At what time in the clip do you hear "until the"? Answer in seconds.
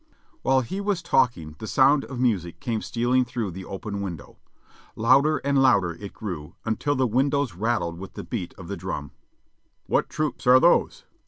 6.65-7.05